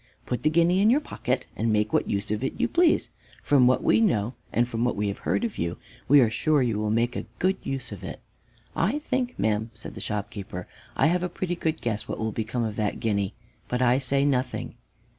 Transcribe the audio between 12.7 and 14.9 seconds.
that guinea, but I say nothing."